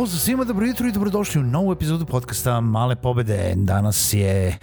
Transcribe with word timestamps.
Pozdrav 0.00 0.20
svima, 0.20 0.44
dobro 0.44 0.66
jutro 0.66 0.88
i 0.88 0.92
dobrodošli 0.92 1.40
u 1.40 1.44
novu 1.44 1.72
epizodu 1.72 2.06
podcasta 2.06 2.60
Male 2.60 2.96
pobede. 2.96 3.52
Danas 3.56 4.12
je 4.12 4.58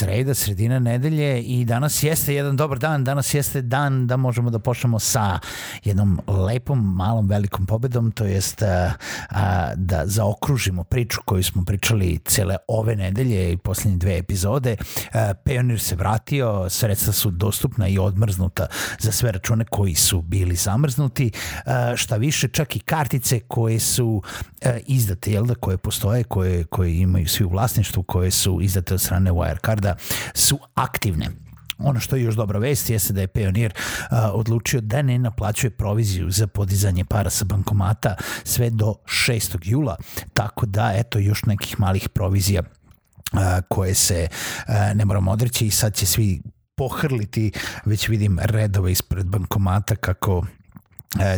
sreda, 0.00 0.34
sredina 0.34 0.78
nedelje 0.78 1.42
i 1.42 1.64
danas 1.64 2.02
jeste 2.02 2.34
jedan 2.34 2.56
dobar 2.56 2.78
dan, 2.78 3.04
danas 3.04 3.34
jeste 3.34 3.62
dan 3.62 4.06
da 4.06 4.16
možemo 4.16 4.50
da 4.50 4.58
počnemo 4.58 4.98
sa 4.98 5.38
jednom 5.84 6.20
lepom, 6.26 6.94
malom, 6.96 7.28
velikom 7.28 7.66
pobedom, 7.66 8.10
to 8.12 8.24
jest 8.24 8.62
a, 8.62 8.92
a, 9.30 9.72
da 9.76 10.02
zaokružimo 10.06 10.84
priču 10.84 11.20
koju 11.24 11.42
smo 11.42 11.64
pričali 11.64 12.18
cele 12.24 12.56
ove 12.68 12.96
nedelje 12.96 13.52
i 13.52 13.56
poslednje 13.56 13.98
dve 13.98 14.18
epizode. 14.18 14.76
A, 15.12 15.34
Pionir 15.44 15.80
se 15.80 15.96
vratio, 15.96 16.70
sredstva 16.70 17.12
su 17.12 17.30
dostupna 17.30 17.88
i 17.88 17.98
odmrznuta 17.98 18.66
za 18.98 19.12
sve 19.12 19.32
račune 19.32 19.64
koji 19.64 19.94
su 19.94 20.22
bili 20.22 20.56
zamrznuti, 20.56 21.30
a, 21.66 21.96
šta 21.96 22.16
više 22.16 22.48
čak 22.48 22.76
i 22.76 22.80
kartice 22.80 23.40
koje 23.40 23.78
su 23.78 24.22
a, 24.64 24.78
izdate, 24.86 25.32
jel 25.32 25.44
da, 25.44 25.54
koje 25.54 25.76
postoje, 25.76 26.24
koje, 26.24 26.64
koje 26.64 26.96
imaju 26.96 27.28
svi 27.28 27.44
u 27.44 27.48
vlasništvu, 27.48 28.02
koje 28.02 28.30
su 28.30 28.58
izdate 28.62 28.94
od 28.94 29.00
strane 29.00 29.30
Wirecard 29.30 29.89
Wirecarda 29.90 30.30
su 30.34 30.58
aktivne. 30.74 31.30
Ono 31.78 32.00
što 32.00 32.16
je 32.16 32.22
još 32.22 32.34
dobra 32.34 32.58
vest 32.58 32.90
jeste 32.90 33.12
da 33.12 33.20
je 33.20 33.26
Pionir 33.26 33.72
uh, 33.72 34.18
odlučio 34.32 34.80
da 34.80 35.02
ne 35.02 35.18
naplaćuje 35.18 35.70
proviziju 35.70 36.30
za 36.30 36.46
podizanje 36.46 37.04
para 37.04 37.30
sa 37.30 37.44
bankomata 37.44 38.16
sve 38.44 38.70
do 38.70 38.94
6. 39.04 39.58
jula, 39.62 39.96
tako 40.34 40.66
da 40.66 40.92
eto 40.96 41.18
još 41.18 41.44
nekih 41.44 41.80
malih 41.80 42.08
provizija 42.08 42.62
uh, 42.62 43.40
koje 43.68 43.94
se 43.94 44.28
uh, 44.30 44.74
ne 44.94 45.04
moramo 45.04 45.30
odreći 45.30 45.66
i 45.66 45.70
sad 45.70 45.94
će 45.94 46.06
svi 46.06 46.42
pohrliti, 46.76 47.52
već 47.84 48.08
vidim 48.08 48.38
redove 48.42 48.92
ispred 48.92 49.26
bankomata 49.26 49.96
kako 49.96 50.44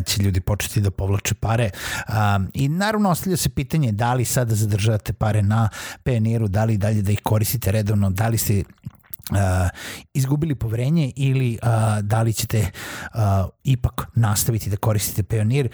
će 0.07 0.23
ljudi 0.23 0.41
početi 0.41 0.81
da 0.81 0.91
povlače 0.91 1.35
pare. 1.35 1.71
I 2.55 2.69
naravno 2.69 3.11
ostavlja 3.11 3.37
se 3.37 3.49
pitanje 3.49 3.93
da 3.93 4.15
li 4.15 4.25
sada 4.25 4.55
zadržavate 4.55 5.13
pare 5.13 5.43
na 5.43 5.69
Payoneeru, 6.05 6.49
da 6.49 6.65
li 6.65 6.77
dalje 6.77 7.03
da 7.03 7.13
ih 7.13 7.21
koristite 7.23 7.73
redovno, 7.73 8.11
da 8.11 8.29
li 8.29 8.39
ste 8.39 8.65
Uh, 9.31 9.39
izgubili 10.15 10.55
poverenje 10.55 11.13
ili 11.17 11.59
uh, 11.63 11.69
da 12.03 12.23
li 12.23 12.33
ćete 12.33 12.71
ipak 13.65 14.07
nastaviti 14.15 14.71
da 14.71 14.77
koristite 14.77 15.23
Payoneer 15.23 15.69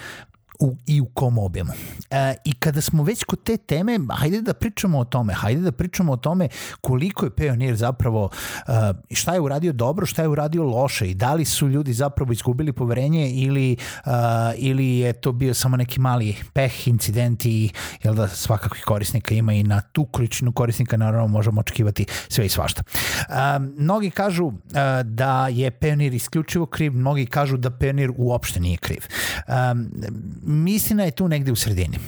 u, 0.59 0.77
i 0.87 1.01
u 1.01 1.07
kom 1.07 1.39
objemu. 1.39 1.73
E, 2.11 2.35
I 2.45 2.53
kada 2.53 2.81
smo 2.81 3.03
već 3.03 3.25
kod 3.25 3.43
te 3.43 3.57
teme, 3.57 3.99
hajde 4.11 4.43
da 4.43 4.55
pričamo 4.55 4.99
o 4.99 5.05
tome, 5.05 5.35
hajde 5.35 5.61
da 5.61 5.73
pričamo 5.73 6.13
o 6.13 6.17
tome 6.17 6.49
koliko 6.81 7.27
je 7.27 7.31
Pionir 7.31 7.77
zapravo, 7.77 8.25
uh, 8.25 8.75
šta 9.11 9.35
je 9.35 9.41
uradio 9.41 9.73
dobro, 9.73 10.07
šta 10.07 10.23
je 10.23 10.29
uradio 10.29 10.65
loše 10.65 11.11
i 11.11 11.15
da 11.15 11.35
li 11.35 11.45
su 11.45 11.69
ljudi 11.69 11.93
zapravo 11.93 12.33
izgubili 12.33 12.73
poverenje 12.73 13.31
ili, 13.31 13.77
uh, 14.07 14.13
ili 14.57 14.99
je 14.99 15.13
to 15.13 15.33
bio 15.33 15.55
samo 15.55 15.77
neki 15.77 16.01
mali 16.01 16.37
peh, 16.53 16.89
incident 16.89 17.47
i 17.47 17.71
jel 18.03 18.15
da 18.15 18.29
svakakvih 18.29 18.85
korisnika 18.85 19.35
ima 19.35 19.53
i 19.53 19.63
na 19.63 19.81
tu 19.81 20.05
količinu 20.05 20.53
korisnika 20.53 20.97
naravno 20.97 21.29
možemo 21.29 21.61
očekivati 21.61 22.07
sve 22.29 22.47
i 22.47 22.49
svašta. 22.49 22.83
Uh, 23.29 23.35
mnogi 23.79 24.11
kažu 24.11 24.45
uh, 24.45 24.55
da 25.05 25.49
je 25.49 25.71
Pionir 25.71 26.15
isključivo 26.15 26.67
kriv, 26.67 26.93
mnogi 26.93 27.27
kažu 27.27 27.57
da 27.57 27.71
Pionir 27.71 28.13
uopšte 28.17 28.61
nije 28.61 28.77
kriv. 28.77 29.01
Um, 29.49 29.91
Misina 30.49 31.05
je 31.05 31.11
tu 31.11 31.29
negde 31.29 31.53
u 31.53 31.57
sredini. 31.57 31.99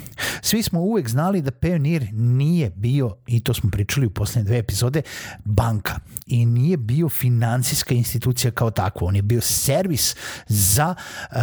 Svi 0.43 0.63
smo 0.63 0.81
uvek 0.81 1.09
znali 1.09 1.43
da 1.43 1.51
Payoneer 1.51 2.13
nije 2.13 2.71
bio, 2.71 3.17
i 3.27 3.41
to 3.41 3.55
smo 3.55 3.71
pričali 3.71 4.07
u 4.07 4.11
poslednje 4.11 4.47
dve 4.47 4.59
epizode, 4.59 5.03
banka 5.45 5.99
i 6.27 6.47
nije 6.47 6.77
bio 6.77 7.09
financijska 7.09 7.95
institucija 7.95 8.51
kao 8.51 8.71
takva. 8.71 9.07
On 9.07 9.17
je 9.17 9.23
bio 9.23 9.41
servis 9.41 10.17
za 10.49 10.95
uh, 11.31 11.37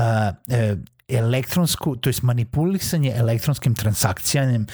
uh, 0.47 0.80
elektronsku, 1.07 1.95
to 1.95 2.09
je 2.09 2.13
manipulisanje 2.22 3.13
elektronskim 3.16 3.75
transakcijama, 3.75 4.66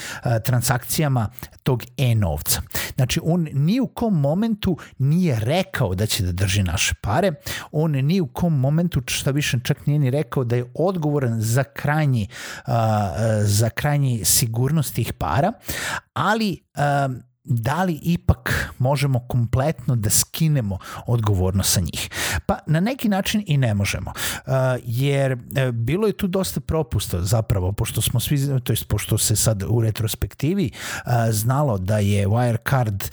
transakcijama 0.43 1.29
tog 1.63 1.83
e-novca. 1.97 2.61
Znači, 2.95 3.19
on 3.23 3.47
ni 3.53 3.79
u 3.79 3.87
kom 3.87 4.19
momentu 4.19 4.77
nije 4.97 5.39
rekao 5.39 5.95
da 5.95 6.05
će 6.05 6.23
da 6.23 6.31
drži 6.31 6.63
naše 6.63 6.93
pare, 7.01 7.31
on 7.71 7.91
ni 7.91 8.21
u 8.21 8.27
kom 8.27 8.59
momentu, 8.59 9.01
šta 9.07 9.31
više 9.31 9.59
čak 9.63 9.85
nije 9.85 9.99
ni 9.99 10.11
rekao 10.11 10.43
da 10.43 10.55
je 10.55 10.71
odgovoran 10.75 11.41
za 11.41 11.63
krajnji, 11.63 12.27
za 13.41 13.69
krajnji 13.69 14.25
sigurnost 14.25 14.95
tih 14.95 15.13
para, 15.13 15.53
ali 16.13 16.59
da 17.43 17.83
li 17.83 17.99
ipak 18.01 18.73
možemo 18.79 19.19
kompletno 19.27 19.95
da 19.95 20.09
skinemo 20.09 20.77
odgovornost 21.07 21.73
sa 21.73 21.81
njih? 21.81 22.09
Pa 22.45 22.57
na 22.67 22.79
neki 22.79 23.09
način 23.09 23.43
i 23.47 23.57
ne 23.57 23.73
možemo, 23.73 24.11
uh, 24.11 24.53
jer 24.83 25.33
uh, 25.33 25.39
bilo 25.71 26.07
je 26.07 26.17
tu 26.17 26.27
dosta 26.27 26.59
propusta 26.59 27.21
zapravo, 27.21 27.71
pošto 27.71 28.01
smo 28.01 28.19
svi, 28.19 28.59
to 28.63 28.73
jest 28.73 28.87
pošto 28.87 29.17
se 29.17 29.35
sad 29.35 29.63
u 29.67 29.81
retrospektivi 29.81 30.71
uh, 30.73 31.11
znalo 31.31 31.77
da 31.77 31.97
je 31.99 32.27
Wirecard 32.27 33.11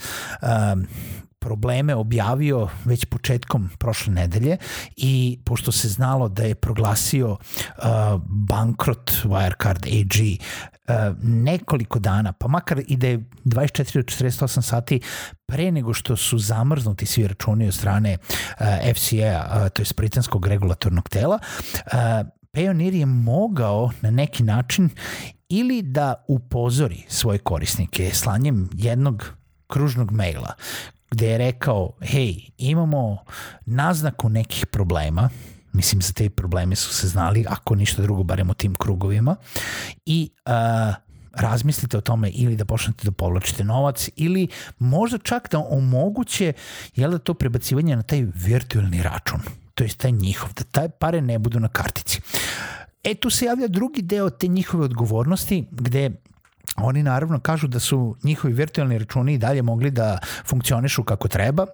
probleme 1.41 1.95
objavio 1.95 2.69
već 2.85 3.05
početkom 3.05 3.69
prošle 3.79 4.13
nedelje 4.13 4.57
i 4.95 5.39
pošto 5.45 5.71
se 5.71 5.89
znalo 5.89 6.29
da 6.29 6.43
je 6.43 6.55
proglasio 6.55 7.31
uh, 7.31 7.37
bankrot 8.27 9.11
Wirecard 9.23 10.01
AG 10.01 10.39
uh, 10.87 11.17
nekoliko 11.23 11.99
dana, 11.99 12.33
pa 12.33 12.47
makar 12.47 12.81
i 12.87 12.97
da 12.97 13.07
je 13.07 13.17
24 13.45 13.93
do 13.93 14.01
48 14.01 14.61
sati 14.61 14.99
pre 15.45 15.71
nego 15.71 15.93
što 15.93 16.15
su 16.15 16.37
zamrznuti 16.39 17.05
svi 17.05 17.27
računi 17.27 17.67
od 17.67 17.73
strane 17.73 18.17
uh, 18.17 18.65
FCA, 18.95 19.63
uh, 19.63 19.69
to 19.69 19.81
je 19.81 19.85
britanskog 19.97 20.47
regulatornog 20.47 21.09
tela, 21.09 21.39
uh, 21.85 21.91
Payoneer 22.53 22.93
je 22.93 23.05
mogao 23.05 23.91
na 24.01 24.11
neki 24.11 24.43
način 24.43 24.89
ili 25.49 25.81
da 25.81 26.25
upozori 26.27 27.03
svoje 27.07 27.39
korisnike 27.39 28.11
slanjem 28.13 28.69
jednog 28.73 29.33
kružnog 29.67 30.11
maila 30.11 30.53
gde 31.11 31.27
je 31.27 31.37
rekao, 31.37 31.91
hej, 32.01 32.35
imamo 32.57 33.17
naznaku 33.65 34.29
nekih 34.29 34.65
problema, 34.65 35.29
mislim 35.73 36.01
za 36.01 36.13
te 36.13 36.29
probleme 36.29 36.75
su 36.75 36.93
se 36.93 37.07
znali, 37.07 37.45
ako 37.49 37.75
ništa 37.75 38.01
drugo, 38.01 38.23
barem 38.23 38.49
u 38.49 38.53
tim 38.53 38.75
krugovima, 38.75 39.35
i 40.05 40.29
uh, 40.45 40.95
razmislite 41.33 41.97
o 41.97 42.01
tome 42.01 42.29
ili 42.29 42.55
da 42.55 42.65
počnete 42.65 43.05
da 43.05 43.11
povlačite 43.11 43.63
novac 43.63 44.09
ili 44.15 44.47
možda 44.79 45.17
čak 45.17 45.47
da 45.51 45.59
omoguće 45.59 46.53
jel 46.95 47.11
da 47.11 47.17
to 47.17 47.33
prebacivanje 47.33 47.95
na 47.95 48.03
taj 48.03 48.25
virtualni 48.33 49.03
račun, 49.03 49.39
to 49.73 49.83
je 49.83 49.89
taj 49.89 50.11
njihov, 50.11 50.49
da 50.53 50.63
taj 50.63 50.89
pare 50.89 51.21
ne 51.21 51.39
budu 51.39 51.59
na 51.59 51.67
kartici. 51.67 52.21
E 53.03 53.15
tu 53.15 53.29
se 53.29 53.45
javlja 53.45 53.67
drugi 53.67 54.01
deo 54.01 54.29
te 54.29 54.47
njihove 54.47 54.85
odgovornosti 54.85 55.67
gde 55.71 56.11
Oni 56.75 57.03
naravno 57.03 57.39
kažu 57.39 57.67
da 57.67 57.79
su 57.79 58.15
njihovi 58.23 58.53
virtualni 58.53 58.97
računi 58.97 59.33
i 59.33 59.37
dalje 59.37 59.61
mogli 59.61 59.91
da 59.91 60.19
funkcionišu 60.45 61.03
kako 61.03 61.27
treba, 61.27 61.65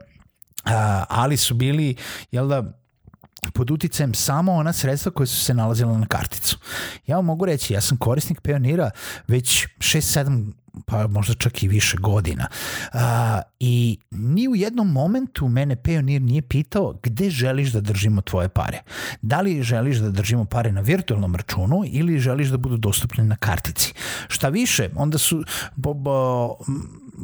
ali 1.07 1.37
su 1.37 1.55
bili, 1.55 1.95
jel 2.31 2.47
da, 2.47 2.63
pod 3.53 3.71
uticajem 3.71 4.13
samo 4.13 4.53
ona 4.53 4.73
sredstva 4.73 5.11
koje 5.11 5.27
su 5.27 5.39
se 5.39 5.53
nalazila 5.53 5.97
na 5.97 6.05
karticu. 6.05 6.57
Ja 7.07 7.15
vam 7.15 7.25
mogu 7.25 7.45
reći, 7.45 7.73
ja 7.73 7.81
sam 7.81 7.97
korisnik 7.97 8.41
Pionira 8.41 8.91
već 9.27 9.67
6-7 9.77 10.51
pa 10.85 11.07
možda 11.07 11.33
čak 11.33 11.63
i 11.63 11.67
više 11.67 11.97
godina. 11.97 12.47
A, 12.93 13.41
I 13.59 13.97
ni 14.11 14.47
u 14.47 14.55
jednom 14.55 14.91
momentu 14.91 15.47
mene 15.47 15.75
Payoneer 15.75 16.19
nije 16.19 16.41
pitao 16.41 16.99
gde 17.03 17.29
želiš 17.29 17.71
da 17.71 17.81
držimo 17.81 18.21
tvoje 18.21 18.49
pare. 18.49 18.81
Da 19.21 19.41
li 19.41 19.63
želiš 19.63 19.97
da 19.97 20.09
držimo 20.09 20.45
pare 20.45 20.71
na 20.71 20.81
virtualnom 20.81 21.35
računu 21.35 21.83
ili 21.85 22.19
želiš 22.19 22.47
da 22.47 22.57
budu 22.57 22.77
dostupne 22.77 23.23
na 23.23 23.35
kartici. 23.35 23.93
Šta 24.27 24.49
više, 24.49 24.89
onda 24.95 25.17
su 25.17 25.43
bo, 25.75 25.93
bo, 25.93 26.55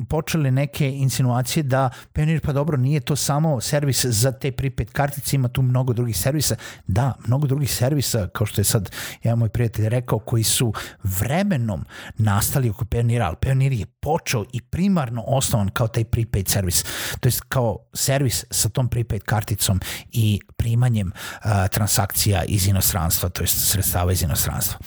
počele 0.10 0.52
neke 0.52 0.92
insinuacije 0.92 1.64
da 1.64 1.90
Payoneer, 2.14 2.40
pa 2.40 2.54
dobro, 2.54 2.78
nije 2.78 3.00
to 3.00 3.16
samo 3.16 3.62
servis 3.62 4.06
za 4.06 4.32
te 4.32 4.52
prepaid 4.52 4.92
kartice, 4.92 5.36
ima 5.36 5.48
tu 5.48 5.62
mnogo 5.62 5.94
drugih 5.94 6.18
servisa. 6.18 6.56
Da, 6.88 7.14
mnogo 7.28 7.48
drugih 7.48 7.76
servisa, 7.76 8.28
kao 8.28 8.48
što 8.48 8.62
je 8.62 8.66
sad 8.66 8.92
jedan 9.24 9.40
moj 9.40 9.50
prijatelj 9.50 9.90
rekao, 9.90 10.20
koji 10.20 10.44
su 10.44 10.74
vremenom 11.04 11.86
nastali 12.18 12.70
oko 12.70 12.86
Payoneera, 12.86 13.26
ali 13.26 13.36
Payoneer 13.42 13.80
je 13.80 13.86
počeo 13.86 14.46
i 14.54 14.62
primarno 14.62 15.24
osnovan 15.28 15.70
kao 15.70 15.88
taj 15.88 16.04
prepaid 16.04 16.48
servis, 16.48 16.84
to 17.20 17.30
je 17.30 17.34
kao 17.50 17.78
servis 17.94 18.46
sa 18.52 18.70
tom 18.70 18.88
prepaid 18.88 19.24
karticom 19.24 19.80
i 20.12 20.40
primanjem 20.58 21.08
uh, 21.12 21.52
transakcija 21.72 22.44
iz 22.44 22.68
inostranstva, 22.68 23.30
to 23.30 23.44
je 23.44 23.48
sredstava 23.48 24.12
iz 24.12 24.22
inostranstva 24.22 24.80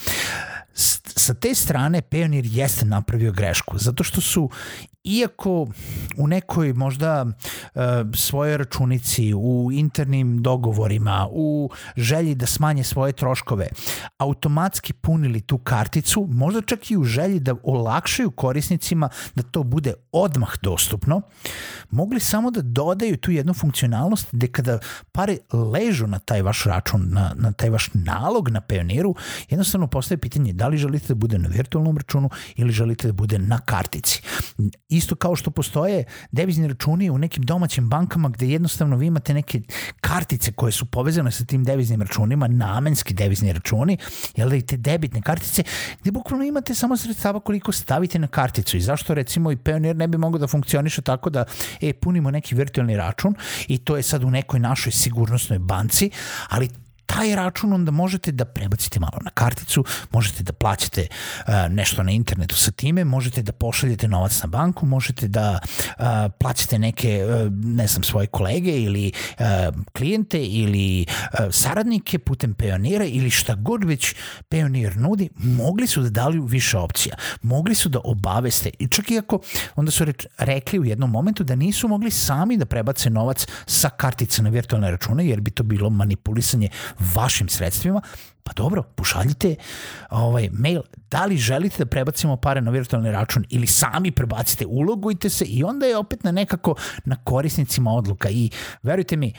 sa 1.16 1.34
te 1.34 1.54
strane 1.54 2.02
Payoneer 2.02 2.44
jeste 2.44 2.84
napravio 2.84 3.32
grešku, 3.32 3.78
zato 3.78 4.04
što 4.04 4.20
su 4.20 4.50
iako 5.06 5.66
u 6.16 6.26
nekoj 6.26 6.72
možda 6.72 7.22
uh, 7.22 7.82
svojoj 8.14 8.56
računici, 8.56 9.34
u 9.34 9.70
internim 9.72 10.42
dogovorima, 10.42 11.28
u 11.30 11.70
želji 11.96 12.34
da 12.34 12.46
smanje 12.46 12.84
svoje 12.84 13.12
troškove, 13.12 13.68
automatski 14.18 14.92
punili 14.92 15.40
tu 15.40 15.58
karticu, 15.58 16.26
možda 16.30 16.60
čak 16.60 16.90
i 16.90 16.96
u 16.96 17.04
želji 17.04 17.40
da 17.40 17.54
olakšaju 17.62 18.30
korisnicima 18.30 19.08
da 19.34 19.42
to 19.42 19.62
bude 19.62 19.94
odmah 20.12 20.50
dostupno, 20.62 21.20
mogli 21.90 22.20
samo 22.20 22.50
da 22.50 22.62
dodaju 22.62 23.16
tu 23.16 23.30
jednu 23.30 23.54
funkcionalnost 23.54 24.28
gde 24.32 24.46
kada 24.48 24.78
pare 25.12 25.36
ležu 25.52 26.06
na 26.06 26.18
taj 26.18 26.42
vaš 26.42 26.64
račun, 26.64 27.08
na, 27.08 27.32
na 27.36 27.52
taj 27.52 27.70
vaš 27.70 27.90
nalog 27.94 28.48
na 28.48 28.60
Payoneeru, 28.60 29.14
jednostavno 29.50 29.86
postaje 29.86 30.18
pitanje 30.18 30.52
da 30.52 30.68
li 30.68 30.76
želite 30.76 31.06
da 31.08 31.14
bude 31.14 31.38
na 31.38 31.48
virtualnom 31.48 31.96
računu 31.96 32.30
ili 32.56 32.72
želite 32.72 33.06
da 33.06 33.12
bude 33.12 33.38
na 33.38 33.58
kartici 33.58 34.22
isto 34.96 35.14
kao 35.14 35.36
što 35.36 35.50
postoje 35.50 36.04
devizni 36.32 36.68
računi 36.68 37.10
u 37.10 37.18
nekim 37.18 37.42
domaćim 37.42 37.88
bankama 37.88 38.28
gde 38.28 38.46
jednostavno 38.48 38.96
vi 38.96 39.06
imate 39.06 39.34
neke 39.34 39.60
kartice 40.00 40.52
koje 40.52 40.72
su 40.72 40.86
povezane 40.86 41.32
sa 41.32 41.44
tim 41.44 41.64
deviznim 41.64 42.02
računima, 42.02 42.48
namenski 42.48 43.14
devizni 43.14 43.52
računi, 43.52 43.98
jel 44.36 44.50
da 44.50 44.56
i 44.56 44.62
te 44.62 44.76
debitne 44.76 45.22
kartice, 45.22 45.62
gde 46.00 46.10
bukvalno 46.10 46.44
imate 46.44 46.74
samo 46.74 46.96
sredstava 46.96 47.40
koliko 47.40 47.72
stavite 47.72 48.18
na 48.18 48.26
karticu. 48.26 48.76
I 48.76 48.80
zašto 48.80 49.14
recimo 49.14 49.52
i 49.52 49.56
Payoneer 49.56 49.96
ne 49.96 50.08
bi 50.08 50.18
mogao 50.18 50.38
da 50.38 50.46
funkcioniše 50.46 51.02
tako 51.02 51.30
da 51.30 51.44
e, 51.80 51.92
punimo 51.92 52.30
neki 52.30 52.54
virtualni 52.54 52.96
račun 52.96 53.34
i 53.68 53.78
to 53.78 53.96
je 53.96 54.02
sad 54.02 54.24
u 54.24 54.30
nekoj 54.30 54.60
našoj 54.60 54.92
sigurnosnoj 54.92 55.58
banci, 55.58 56.10
ali 56.48 56.85
taj 57.06 57.36
račun 57.36 57.72
onda 57.72 57.90
možete 57.90 58.32
da 58.32 58.44
prebacite 58.44 59.00
malo 59.00 59.18
na 59.24 59.30
karticu, 59.30 59.84
možete 60.12 60.42
da 60.42 60.52
plaćate 60.52 61.06
uh, 61.10 61.54
nešto 61.70 62.02
na 62.02 62.10
internetu 62.10 62.56
sa 62.56 62.70
time, 62.70 63.04
možete 63.04 63.42
da 63.42 63.52
pošaljete 63.52 64.08
novac 64.08 64.42
na 64.42 64.46
banku, 64.46 64.86
možete 64.86 65.28
da 65.28 65.58
uh, 65.62 66.04
plaćate 66.40 66.78
neke, 66.78 67.24
uh, 67.24 67.52
ne 67.52 67.86
znam, 67.86 68.02
svoje 68.02 68.26
kolege 68.26 68.82
ili 68.82 69.12
klijente 69.92 70.44
ili 70.44 71.06
saradnike 71.50 72.18
putem 72.18 72.54
Payoneera 72.54 73.08
ili 73.12 73.30
šta 73.30 73.54
god 73.54 73.84
već 73.84 74.14
Payoneer 74.50 74.96
nudi, 74.96 75.28
mogli 75.36 75.86
su 75.86 76.00
da 76.00 76.10
dali 76.10 76.40
više 76.40 76.78
opcija. 76.78 77.16
Mogli 77.42 77.74
su 77.74 77.88
da 77.88 78.00
obaveste 78.04 78.70
i 78.78 78.88
čak 78.88 79.10
i 79.10 79.18
ako 79.18 79.40
onda 79.76 79.90
su 79.90 80.04
rekli 80.38 80.78
u 80.78 80.84
jednom 80.84 81.10
momentu 81.10 81.44
da 81.44 81.54
nisu 81.56 81.88
mogli 81.88 82.10
sami 82.10 82.56
da 82.56 82.66
prebace 82.66 83.10
novac 83.10 83.46
sa 83.66 83.88
kartice 83.88 84.42
na 84.42 84.50
virtualne 84.50 84.90
račune 84.90 85.26
jer 85.26 85.40
bi 85.40 85.50
to 85.50 85.62
bilo 85.62 85.90
manipulisanje 85.90 86.68
vašim 87.14 87.48
sredstvima, 87.48 88.00
pa 88.42 88.52
dobro, 88.52 88.82
pošaljite 88.82 89.54
ovaj 90.10 90.48
mail 90.52 90.82
da 91.10 91.24
li 91.24 91.36
želite 91.36 91.84
da 91.84 91.90
prebacimo 91.90 92.36
pare 92.36 92.60
na 92.60 92.70
virtualni 92.70 93.12
račun 93.12 93.44
ili 93.48 93.66
sami 93.66 94.10
prebacite, 94.10 94.66
ulogujte 94.66 95.30
se 95.30 95.44
i 95.44 95.64
onda 95.64 95.86
je 95.86 95.96
opet 95.96 96.24
na 96.24 96.32
nekako 96.32 96.74
na 97.04 97.16
korisnicima 97.24 97.92
odluka 97.92 98.28
i 98.30 98.50
verujte 98.82 99.16
mi, 99.16 99.32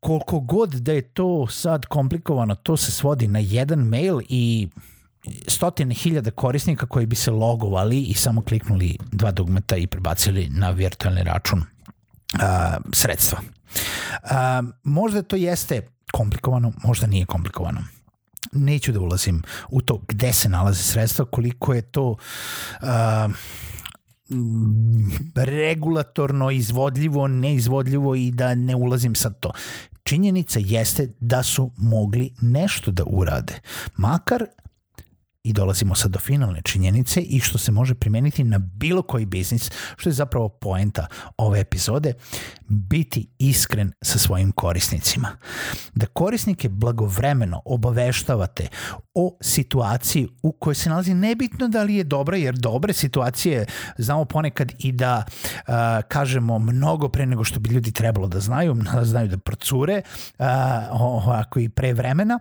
koliko 0.00 0.40
god 0.40 0.70
da 0.70 0.92
je 0.92 1.02
to 1.02 1.46
sad 1.46 1.86
komplikovano, 1.86 2.54
to 2.54 2.76
se 2.76 2.92
svodi 2.92 3.28
na 3.28 3.38
jedan 3.38 3.78
mail 3.78 4.20
i 4.28 4.68
stotine 5.48 5.94
hiljada 5.94 6.30
korisnika 6.30 6.86
koji 6.86 7.06
bi 7.06 7.16
se 7.16 7.30
logovali 7.30 8.02
i 8.02 8.14
samo 8.14 8.42
kliknuli 8.42 8.98
dva 9.12 9.30
dugmeta 9.30 9.76
i 9.76 9.86
prebacili 9.86 10.48
na 10.50 10.70
virtualni 10.70 11.22
račun 11.22 11.58
uh, 11.58 11.64
sredstva. 12.92 13.38
Uh, 14.24 14.30
možda 14.82 15.22
to 15.22 15.36
jeste 15.36 15.93
komplikovano, 16.12 16.72
možda 16.84 17.06
nije 17.06 17.26
komplikovano. 17.26 17.80
Neću 18.52 18.92
da 18.92 19.00
ulazim 19.00 19.42
u 19.68 19.80
to 19.80 20.00
gde 20.08 20.32
se 20.32 20.48
nalaze 20.48 20.82
sredstva, 20.82 21.24
koliko 21.24 21.74
je 21.74 21.82
to 21.82 22.10
uh, 22.10 22.88
regulatorno, 25.34 26.50
izvodljivo, 26.50 27.28
neizvodljivo 27.28 28.14
i 28.14 28.30
da 28.30 28.54
ne 28.54 28.74
ulazim 28.74 29.14
sad 29.14 29.40
to. 29.40 29.52
Činjenica 30.02 30.60
jeste 30.62 31.12
da 31.20 31.42
su 31.42 31.70
mogli 31.76 32.34
nešto 32.40 32.90
da 32.90 33.04
urade. 33.06 33.60
Makar 33.96 34.46
I 35.44 35.52
dolazimo 35.52 35.94
sad 35.94 36.10
do 36.10 36.18
finalne 36.18 36.62
činjenice 36.62 37.20
i 37.20 37.40
što 37.40 37.58
se 37.58 37.72
može 37.72 37.94
primeniti 37.94 38.44
na 38.44 38.58
bilo 38.58 39.02
koji 39.02 39.26
biznis, 39.26 39.70
što 39.96 40.08
je 40.08 40.12
zapravo 40.12 40.48
poenta 40.48 41.06
ove 41.36 41.60
epizode, 41.60 42.12
biti 42.68 43.28
iskren 43.38 43.92
sa 44.02 44.18
svojim 44.18 44.52
korisnicima. 44.52 45.28
Da 45.94 46.06
korisnike 46.06 46.68
blagovremeno 46.68 47.62
obaveštavate 47.64 48.68
o 49.14 49.36
situaciji 49.40 50.28
u 50.42 50.52
kojoj 50.52 50.74
se 50.74 50.90
nalazi 50.90 51.14
nebitno 51.14 51.68
da 51.68 51.82
li 51.82 51.94
je 51.94 52.04
dobra, 52.04 52.36
jer 52.36 52.54
dobre 52.54 52.92
situacije 52.92 53.66
znamo 53.98 54.24
ponekad 54.24 54.72
i 54.78 54.92
da 54.92 55.24
uh, 55.26 55.74
kažemo 56.08 56.58
mnogo 56.58 57.08
pre 57.08 57.26
nego 57.26 57.44
što 57.44 57.60
bi 57.60 57.70
ljudi 57.70 57.92
trebalo 57.92 58.28
da 58.28 58.40
znaju, 58.40 58.76
znaju 59.02 59.28
da 59.28 59.38
procure 59.38 60.02
uh, 60.38 60.46
ovako 60.90 61.60
i 61.60 61.68
pre 61.68 61.92
vremena, 61.92 62.38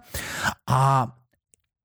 a 0.67 1.07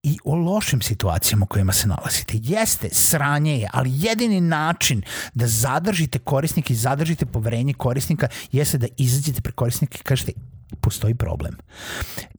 i 0.03 0.19
o 0.25 0.35
lošim 0.35 0.83
situacijama 0.83 1.45
u 1.45 1.47
kojima 1.47 1.73
se 1.73 1.89
nalazite. 1.89 2.39
Jeste, 2.43 2.89
sranje 2.93 3.59
je, 3.59 3.69
ali 3.73 3.91
jedini 3.93 4.41
način 4.41 5.03
da 5.35 5.47
zadržite 5.47 6.19
korisnika 6.19 6.73
i 6.73 6.77
zadržite 6.77 7.27
poverenje 7.27 7.75
korisnika 7.75 8.29
jeste 8.53 8.79
da 8.79 8.87
izađete 8.97 9.41
pre 9.41 9.53
korisnika 9.53 9.99
i 10.00 10.03
kažete 10.03 10.33
postoji 10.81 11.15
problem. 11.15 11.56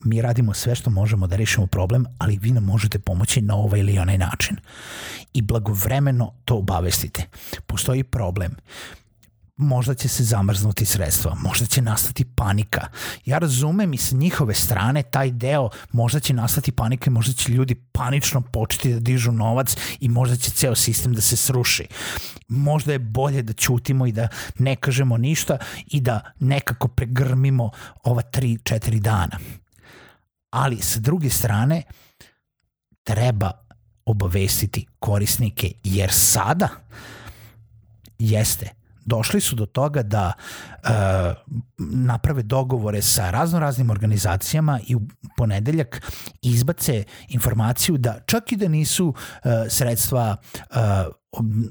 Mi 0.04 0.22
radimo 0.22 0.54
sve 0.54 0.76
što 0.76 0.90
možemo 0.90 1.28
da 1.28 1.36
rešimo 1.36 1.68
problem, 1.68 2.06
ali 2.18 2.38
vi 2.38 2.52
nam 2.52 2.64
možete 2.64 3.00
pomoći 3.00 3.42
na 3.42 3.56
ovaj 3.56 3.80
ili 3.80 4.00
onaj 4.00 4.18
način. 4.18 4.58
I 5.34 5.42
blagovremeno 5.42 6.34
to 6.46 6.56
obavestite. 6.56 7.24
Postoji 7.68 8.04
problem 8.04 8.56
možda 9.60 9.94
će 9.94 10.08
se 10.08 10.24
zamrznuti 10.24 10.86
sredstva, 10.86 11.36
možda 11.36 11.66
će 11.66 11.82
nastati 11.82 12.26
panika. 12.26 12.88
Ja 13.26 13.38
razumem 13.38 13.94
i 13.94 13.98
sa 13.98 14.16
njihove 14.16 14.54
strane 14.54 15.04
taj 15.04 15.32
deo, 15.32 15.70
možda 15.92 16.20
će 16.20 16.34
nastati 16.34 16.72
panika 16.72 17.10
i 17.10 17.14
možda 17.14 17.34
će 17.34 17.52
ljudi 17.52 17.76
panično 17.76 18.42
početi 18.42 18.94
da 18.94 19.00
dižu 19.00 19.32
novac 19.32 19.76
i 20.00 20.10
možda 20.10 20.36
će 20.36 20.52
ceo 20.52 20.76
sistem 20.76 21.14
da 21.14 21.22
se 21.22 21.38
sruši. 21.38 21.88
Možda 22.48 22.92
je 22.92 23.00
bolje 23.00 23.42
da 23.42 23.54
ćutimo 23.54 24.06
i 24.06 24.12
da 24.12 24.28
ne 24.60 24.76
kažemo 24.76 25.18
ništa 25.18 25.58
i 25.88 26.02
da 26.02 26.32
nekako 26.40 26.88
pregrmimo 26.88 27.72
ova 28.04 28.22
3-4 28.22 29.00
dana. 29.00 29.40
Ali 30.50 30.78
sa 30.78 31.00
druge 31.00 31.30
strane 31.30 31.84
treba 33.04 33.52
obavestiti 34.06 34.86
korisnike 35.00 35.72
jer 35.84 36.12
sada 36.12 36.70
jeste 38.20 38.79
došli 39.10 39.42
su 39.42 39.56
do 39.56 39.66
toga 39.66 40.04
da 40.04 40.34
uh, 40.34 40.90
naprave 41.78 42.44
dogovore 42.44 43.02
sa 43.02 43.32
raznoraznim 43.32 43.90
organizacijama 43.90 44.80
i 44.88 44.96
u 44.96 45.02
ponedeljak 45.38 46.02
izbace 46.42 47.04
informaciju 47.30 47.98
da 47.98 48.20
čak 48.26 48.52
i 48.52 48.58
da 48.58 48.68
nisu 48.68 49.08
uh, 49.08 49.16
sredstva 49.70 50.36
uh, 50.70 50.78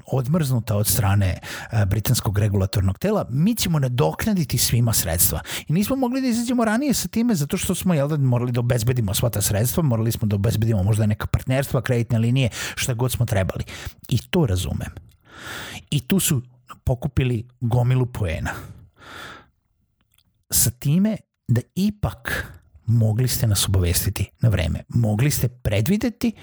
odmrznuta 0.05 0.75
od 0.75 0.87
strane 0.87 1.39
britanskog 1.87 2.39
regulatornog 2.39 2.99
tela, 2.99 3.25
mi 3.29 3.55
ćemo 3.55 3.79
nadoknaditi 3.79 4.57
svima 4.57 4.93
sredstva. 4.93 5.41
I 5.67 5.73
nismo 5.73 5.95
mogli 5.95 6.21
da 6.21 6.27
izađemo 6.27 6.65
ranije 6.65 6.93
sa 6.93 7.07
time 7.07 7.35
zato 7.35 7.57
što 7.57 7.75
smo 7.75 7.93
jel 7.93 8.07
da, 8.07 8.17
morali 8.17 8.51
da 8.51 8.59
obezbedimo 8.59 9.13
sva 9.13 9.29
ta 9.29 9.41
sredstva, 9.41 9.83
morali 9.83 10.11
smo 10.11 10.27
da 10.27 10.35
obezbedimo 10.35 10.83
možda 10.83 11.05
neka 11.05 11.27
partnerstva, 11.27 11.81
kreditne 11.81 12.19
linije, 12.19 12.49
šta 12.75 12.93
god 12.93 13.11
smo 13.11 13.25
trebali. 13.25 13.63
I 14.09 14.17
to 14.17 14.45
razumem. 14.45 14.91
I 15.91 15.99
tu 15.99 16.19
su 16.19 16.41
pokupili 16.83 17.47
gomilu 17.61 18.05
poena. 18.05 18.51
Sa 20.51 20.71
time 20.79 21.17
da 21.47 21.61
ipak 21.75 22.45
mogli 22.85 23.27
ste 23.27 23.47
nas 23.47 23.67
obavestiti 23.67 24.29
na 24.41 24.49
vreme. 24.49 24.83
Mogli 24.89 25.31
ste 25.31 25.47
predvideti 25.47 26.33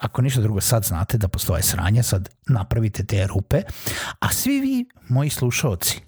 ako 0.00 0.22
ništa 0.22 0.40
drugo 0.40 0.60
sad 0.60 0.84
znate 0.84 1.18
da 1.18 1.28
postoje 1.28 1.62
sranja, 1.62 2.02
sad 2.02 2.28
napravite 2.48 3.04
te 3.04 3.26
rupe, 3.26 3.62
a 4.18 4.32
svi 4.32 4.60
vi, 4.60 4.86
moji 5.08 5.30
slušaoci, 5.30 6.00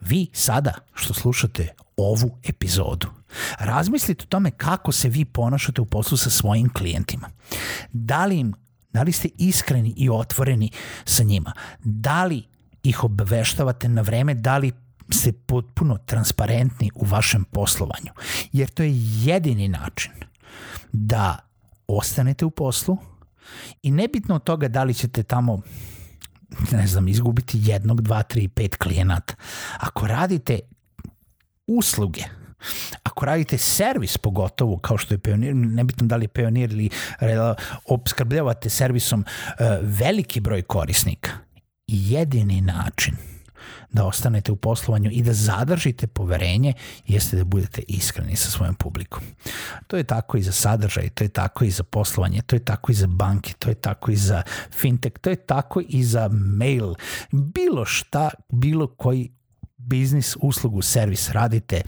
vi 0.00 0.26
sada 0.32 0.74
što 0.94 1.14
slušate 1.14 1.68
ovu 1.96 2.38
epizodu, 2.42 3.06
razmislite 3.58 4.22
o 4.22 4.26
tome 4.26 4.50
kako 4.50 4.92
se 4.92 5.08
vi 5.08 5.24
ponašate 5.24 5.80
u 5.80 5.86
poslu 5.86 6.16
sa 6.16 6.30
svojim 6.30 6.72
klijentima. 6.72 7.30
Da 7.92 8.26
li 8.26 8.38
im 8.38 8.54
Da 8.92 9.02
li 9.02 9.12
ste 9.12 9.28
iskreni 9.38 9.94
i 9.96 10.10
otvoreni 10.10 10.70
sa 11.04 11.22
njima? 11.22 11.52
Da 11.84 12.24
li 12.24 12.42
ih 12.82 13.04
obaveštavate 13.04 13.88
na 13.88 14.02
vreme 14.02 14.34
da 14.34 14.58
li 14.58 14.72
ste 15.10 15.32
potpuno 15.32 15.98
transparentni 16.06 16.90
u 16.94 17.04
vašem 17.04 17.44
poslovanju. 17.44 18.12
Jer 18.52 18.68
to 18.68 18.82
je 18.82 18.92
jedini 19.24 19.68
način 19.68 20.12
da 20.92 21.38
ostanete 21.86 22.44
u 22.44 22.50
poslu 22.50 22.98
i 23.82 23.90
nebitno 23.90 24.34
od 24.34 24.44
toga 24.44 24.68
da 24.68 24.84
li 24.84 24.94
ćete 24.94 25.22
tamo 25.22 25.60
ne 26.72 26.86
znam, 26.86 27.08
izgubiti 27.08 27.58
jednog, 27.60 28.00
dva, 28.00 28.22
tri, 28.22 28.48
pet 28.48 28.76
klijenata. 28.76 29.34
Ako 29.78 30.06
radite 30.06 30.58
usluge, 31.66 32.22
ako 33.02 33.24
radite 33.24 33.58
servis 33.58 34.18
pogotovo, 34.18 34.78
kao 34.78 34.98
što 34.98 35.14
je 35.14 35.18
Pionir, 35.18 35.54
nebitno 35.54 36.06
da 36.06 36.16
li 36.16 36.24
je 36.24 36.28
Pionir 36.28 36.72
ili 36.72 36.90
obskrbljavate 37.86 38.70
servisom 38.70 39.20
uh, 39.20 39.66
veliki 39.82 40.40
broj 40.40 40.62
korisnika, 40.62 41.30
jedini 41.92 42.60
način 42.60 43.16
da 43.92 44.04
ostanete 44.04 44.52
u 44.52 44.56
poslovanju 44.56 45.10
i 45.10 45.22
da 45.22 45.32
zadržite 45.32 46.06
poverenje 46.06 46.72
jeste 47.06 47.36
da 47.36 47.44
budete 47.44 47.82
iskreni 47.88 48.36
sa 48.36 48.50
svojom 48.50 48.74
publikom. 48.74 49.22
To 49.86 49.96
je 49.96 50.04
tako 50.04 50.36
i 50.36 50.42
za 50.42 50.52
sadržaj, 50.52 51.08
to 51.08 51.24
je 51.24 51.28
tako 51.28 51.64
i 51.64 51.70
za 51.70 51.82
poslovanje, 51.82 52.42
to 52.42 52.56
je 52.56 52.64
tako 52.64 52.92
i 52.92 52.94
za 52.94 53.06
banke, 53.06 53.52
to 53.58 53.68
je 53.68 53.74
tako 53.74 54.10
i 54.10 54.16
za 54.16 54.42
fintech, 54.80 55.12
to 55.20 55.30
je 55.30 55.36
tako 55.36 55.80
i 55.88 56.04
za 56.04 56.28
mail. 56.32 56.94
Bilo 57.32 57.84
šta, 57.84 58.30
bilo 58.48 58.86
koji 58.86 59.32
biznis, 59.76 60.36
uslugu, 60.40 60.82
servis 60.82 61.30
radite, 61.30 61.82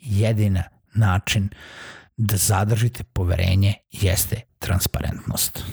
jedina 0.00 0.62
način 0.94 1.48
da 2.16 2.36
zadržite 2.36 3.04
poverenje 3.04 3.74
jeste 3.92 4.40
transparentnost. 4.58 5.64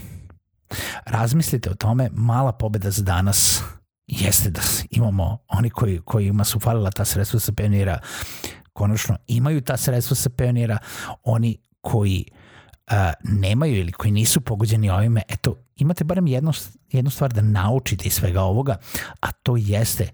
Razmislite 1.05 1.69
o 1.71 1.75
tome, 1.75 2.09
mala 2.13 2.51
pobeda 2.51 2.91
za 2.91 3.03
danas 3.03 3.63
jeste 4.07 4.49
da 4.49 4.61
imamo 4.89 5.37
oni 5.47 5.69
koji, 5.69 6.01
kojima 6.05 6.43
su 6.43 6.59
falila 6.59 6.91
ta 6.91 7.05
sredstva 7.05 7.39
sa 7.39 7.51
pionira, 7.51 7.99
konačno 8.73 9.17
imaju 9.27 9.61
ta 9.61 9.77
sredstva 9.77 10.15
sa 10.15 10.29
pionira, 10.29 10.77
oni 11.23 11.57
koji 11.81 12.25
uh, 12.27 12.95
nemaju 13.23 13.75
ili 13.75 13.91
koji 13.91 14.11
nisu 14.11 14.41
pogođeni 14.41 14.89
ovime, 14.89 15.21
eto, 15.29 15.55
imate 15.75 16.03
barem 16.03 16.27
jednu, 16.27 16.51
jednu 16.91 17.11
stvar 17.11 17.33
da 17.33 17.41
naučite 17.41 18.07
iz 18.07 18.13
svega 18.13 18.41
ovoga, 18.41 18.77
a 19.19 19.31
to 19.31 19.57
jeste 19.57 20.09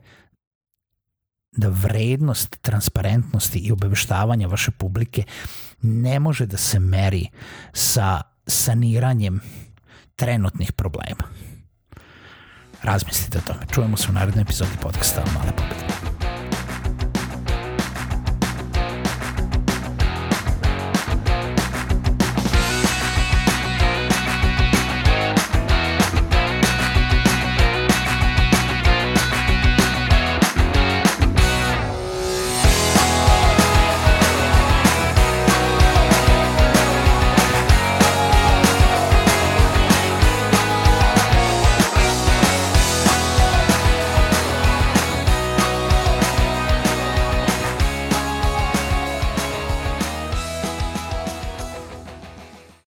da 1.52 1.70
vrednost 1.70 2.58
transparentnosti 2.62 3.60
i 3.60 3.72
obaveštavanja 3.72 4.48
vaše 4.48 4.72
publike 4.72 5.24
ne 5.82 6.20
može 6.20 6.46
da 6.46 6.58
se 6.58 6.80
meri 6.80 7.28
sa 7.74 8.22
saniranjem 8.48 9.42
trenutnih 10.20 10.72
problema. 10.72 11.24
Razmislite 12.84 13.38
o 13.38 13.42
tome. 13.42 13.66
Čujemo 13.74 13.98
se 13.98 14.08
u 14.10 14.14
narednoj 14.14 14.42
epizodi 14.42 14.78
podcasta 14.82 15.24
Male 15.36 15.52
pobede. 15.52 16.09